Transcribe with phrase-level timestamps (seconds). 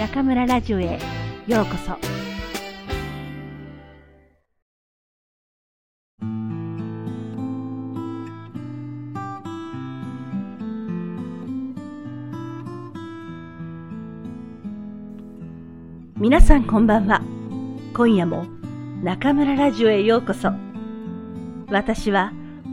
[0.00, 0.98] 中村ラジオへ
[1.46, 1.94] ようこそ。
[16.16, 17.20] 皆さんこんばんは。
[17.94, 18.46] 今夜も
[19.02, 20.50] 中村ラジオへようこそ。
[21.68, 22.32] 私は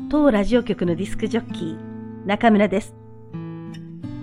[0.09, 2.95] 当ラジオ局のディスクジョッキー中村です。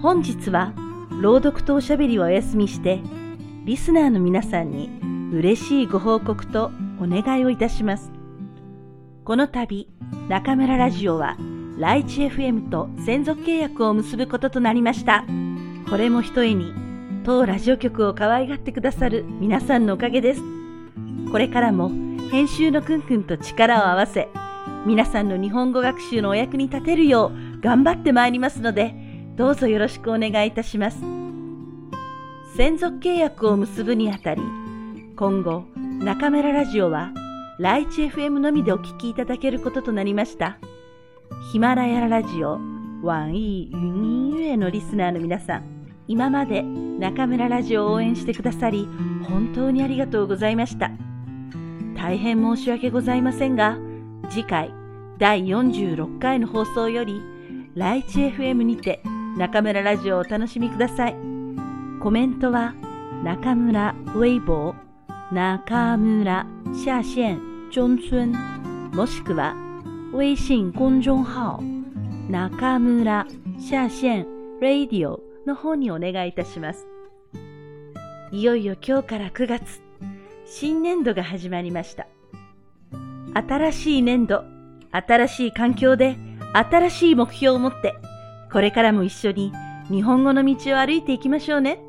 [0.01, 0.73] 本日は
[1.11, 3.01] 朗読とおしゃべりをお休みして、
[3.65, 4.91] リスナーの皆さんに
[5.33, 8.11] 嬉しいご報告とお願いをいたします。
[9.25, 9.89] この度、
[10.29, 11.37] 中村ラジオは、
[11.79, 15.25] ライチ FM と専属契約を結ぶこととなりました。
[15.89, 16.73] これもひとえに、
[17.25, 20.43] 当ラジオ局を可愛がってくださる皆さんのおかげです。
[21.33, 21.91] これからも
[22.31, 24.29] 編集のくんくんと力を合わせ、
[24.87, 28.95] 皆さんの日本語学習のお役に立てるよう頑張ってまいりますので、
[29.37, 30.99] どうぞよろしくお願いいたします。
[32.57, 34.43] 専属契約を結ぶにあたり、
[35.17, 37.13] 今後、中村ラジオは、
[37.59, 40.59] ライチ FM のみでお聞きいただけることとなりました。
[41.51, 42.61] ヒマラヤラジオ、
[43.03, 45.65] ワンイーユニーユエのリスナーの皆さん、
[46.07, 48.89] 今まで中村ラジオを応援してくださり、
[49.29, 50.93] 本当にありがとうございました。
[51.97, 53.79] 大変申し訳ございませんが、
[54.31, 54.73] 次回
[55.19, 57.21] 第46回の放送より、
[57.75, 59.03] ライチ FM にて
[59.37, 61.17] 中村ラジオをお楽しみください。
[62.01, 62.75] コメントは
[63.25, 67.41] 中村ウェイボー、中村下線
[67.73, 68.27] 中村、
[68.93, 69.57] もしくは
[70.17, 71.61] 微信公众号
[72.31, 73.27] 中村
[73.59, 74.27] 下線
[74.61, 76.87] ラディオの方にお願いいたします。
[78.31, 79.83] いよいよ今日から9月、
[80.47, 82.07] 新年度が始まりました。
[83.35, 84.45] 新しい年度、
[84.93, 86.17] 新しい環境で
[86.53, 87.95] 新しい目標を持って
[88.55, 89.53] これからも一緒に
[89.91, 91.81] 日本語の道を歩いていきましょうね。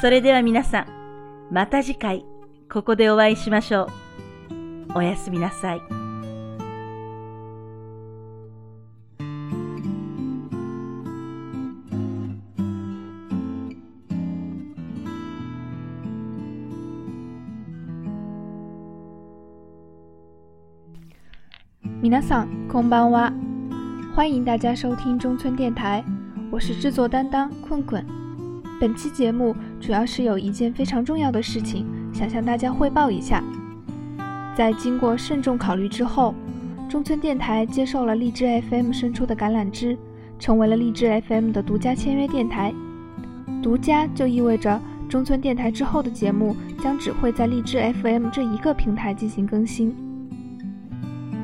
[0.00, 2.24] それでは皆さん、また次回、
[2.70, 3.88] ここでお会いしましょ
[4.94, 4.98] う。
[4.98, 5.80] おやすみなさい。
[22.00, 23.47] 皆さん、こんばんは。
[24.18, 26.04] 欢迎大家收听中村电台，
[26.50, 28.04] 我是制作担当困困。
[28.80, 33.40] 本期节目主要是有一件非常重要的事情想向大家汇报一下。
[34.56, 36.34] 在经过慎重考虑之后，
[36.88, 39.96] 中村电台接受了荔枝 FM 伸出的橄榄枝，
[40.36, 42.74] 成为了荔枝 FM 的独家签约电台。
[43.62, 49.94] 独家就意味着中村电台之后的节目将只会在荔枝 FM 这一个平台进行更新。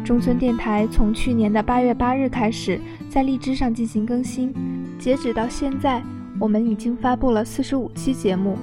[0.04, 2.78] 中村电台从去年的八月八日开始
[3.08, 4.52] 在荔枝上进行更新，
[4.98, 6.02] 截止到现在，
[6.38, 8.58] 我们已经发布了四十五期节目，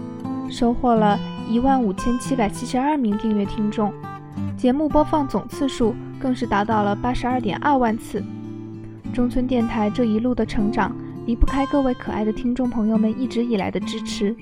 [0.48, 1.20] 收获了
[1.50, 3.92] 一万五千七百七十二名订阅听众，
[4.56, 8.24] 节目播放总次数更是达到了八十二点二万次。
[9.12, 14.36] 中村电台这一路的成长，离不开各位可爱的听众朋友们一直以来的支持。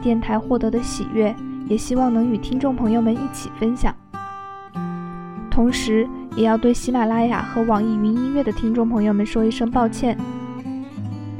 [0.00, 1.34] 电台获得的喜悦，
[1.68, 3.92] 也希望能与听众朋友们一起分享。
[5.58, 10.16] 同时，也要对喜马拉雅和网易云音乐的听众朋友们说一声抱歉。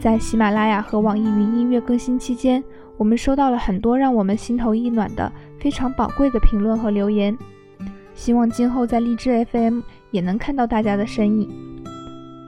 [0.00, 2.60] 在喜马拉雅和网易云音乐更新期间，
[2.96, 7.38] 我们收到了很多让我们心头一暖的非常宝贵的评论和留言。
[8.12, 11.48] 希望今后在荔枝 FM 也能看到大家的身影。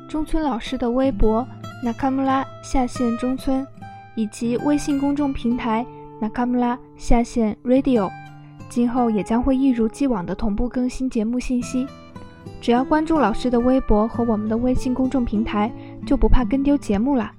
[0.09, 1.47] 中村老师的微博
[1.85, 3.65] Nakamura 下线中村，
[4.17, 5.87] 以及微信公众平台
[6.21, 8.11] Nakamura 下线 Radio。
[8.71, 11.85] 今后也将会一如既往的同步更新节目信息，
[12.61, 15.71] 只要关注老师的微博和我们的微信公众平台，
[16.07, 17.33] 就不怕跟丢节目啦。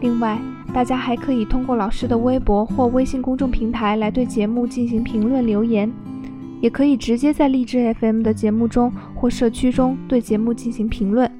[0.00, 0.40] 另外，
[0.74, 5.88] 大家还可以通过老师的微博或微信公众平台来对节目进行评论留言，
[6.60, 11.30] 也可以直接在荔枝 FM 的节目中或社区中对节目进行评论，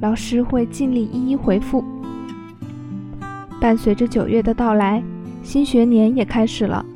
[0.00, 1.84] 老师会尽力一一回复。
[3.60, 5.02] 伴随着九月的到来，
[5.42, 6.86] 新学年也开始了。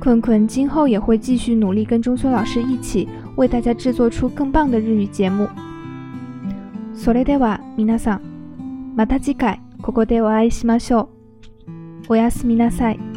[0.00, 5.48] 困困今后也会继续努力，跟中村老师一起为大家制作出更棒的日语节目。
[6.94, 11.08] それでは皆さん、また次回ここでお会いしましょ
[12.08, 12.12] う。
[12.12, 13.09] おやすみなさい。